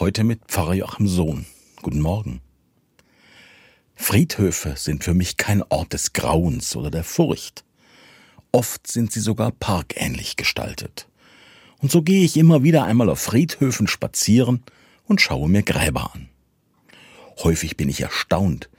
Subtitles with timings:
[0.00, 1.44] Heute mit Pfarrer Joachim Sohn.
[1.82, 2.40] Guten Morgen.
[3.96, 7.64] Friedhöfe sind für mich kein Ort des Grauens oder der Furcht.
[8.52, 11.08] Oft sind sie sogar parkähnlich gestaltet.
[11.78, 14.62] Und so gehe ich immer wieder einmal auf Friedhöfen spazieren
[15.06, 16.28] und schaue mir Gräber an.
[17.42, 18.70] Häufig bin ich erstaunt,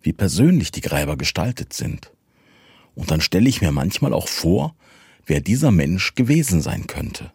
[0.00, 2.12] wie persönlich die Gräber gestaltet sind.
[2.94, 4.76] Und dann stelle ich mir manchmal auch vor,
[5.26, 7.32] wer dieser Mensch gewesen sein könnte.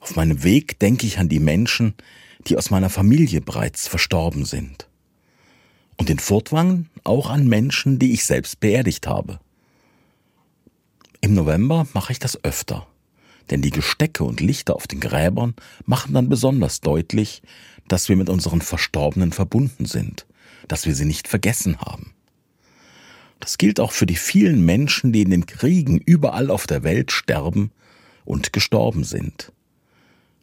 [0.00, 1.94] Auf meinem Weg denke ich an die Menschen,
[2.46, 4.88] die aus meiner Familie bereits verstorben sind.
[5.96, 9.40] Und in Furtwangen auch an Menschen, die ich selbst beerdigt habe.
[11.20, 12.86] Im November mache ich das öfter,
[13.50, 15.54] denn die Gestecke und Lichter auf den Gräbern
[15.84, 17.42] machen dann besonders deutlich,
[17.88, 20.26] dass wir mit unseren Verstorbenen verbunden sind,
[20.68, 22.12] dass wir sie nicht vergessen haben.
[23.40, 27.12] Das gilt auch für die vielen Menschen, die in den Kriegen überall auf der Welt
[27.12, 27.70] sterben
[28.24, 29.52] und gestorben sind.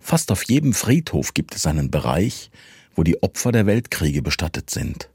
[0.05, 2.51] Fast auf jedem Friedhof gibt es einen Bereich,
[2.93, 5.09] wo die Opfer der Weltkriege bestattet sind.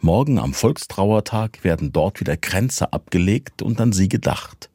[0.00, 4.70] Morgen am Volkstrauertag werden dort wieder Kränze abgelegt und an sie gedacht,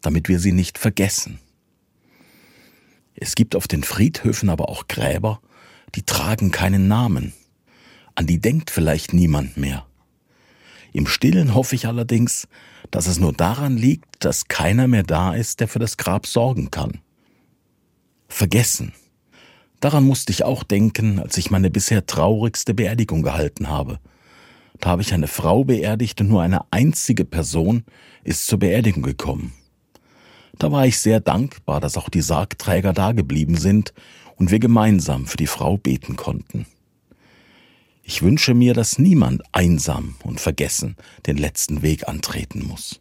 [0.00, 1.38] damit wir sie nicht vergessen.
[3.14, 5.40] Es gibt auf den Friedhöfen aber auch Gräber,
[5.94, 7.32] die tragen keinen Namen.
[8.16, 9.86] An die denkt vielleicht niemand mehr.
[10.92, 12.48] Im stillen hoffe ich allerdings,
[12.90, 16.72] dass es nur daran liegt, dass keiner mehr da ist, der für das Grab sorgen
[16.72, 17.00] kann
[18.34, 18.92] vergessen.
[19.80, 24.00] Daran musste ich auch denken, als ich meine bisher traurigste Beerdigung gehalten habe.
[24.80, 27.84] Da habe ich eine Frau beerdigt und nur eine einzige Person
[28.24, 29.52] ist zur Beerdigung gekommen.
[30.58, 33.94] Da war ich sehr dankbar, dass auch die Sargträger dageblieben sind
[34.36, 36.66] und wir gemeinsam für die Frau beten konnten.
[38.02, 40.96] Ich wünsche mir, dass niemand einsam und vergessen
[41.26, 43.00] den letzten Weg antreten muss.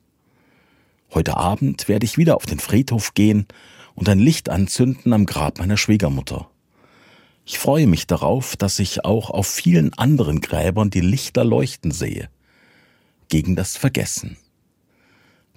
[1.13, 3.47] Heute Abend werde ich wieder auf den Friedhof gehen
[3.95, 6.49] und ein Licht anzünden am Grab meiner Schwiegermutter.
[7.45, 12.29] Ich freue mich darauf, dass ich auch auf vielen anderen Gräbern die Lichter leuchten sehe.
[13.27, 14.37] Gegen das Vergessen.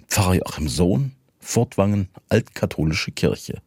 [0.07, 3.55] Pfarrer Joachim Sohn, Fortwangen, Altkatholische Kirche.